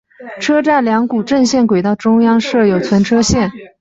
[0.39, 3.51] 车站两股正线轨道中央设有存车线。